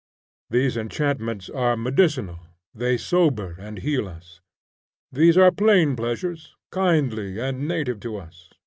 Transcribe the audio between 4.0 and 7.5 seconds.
us. These are plain pleasures, kindly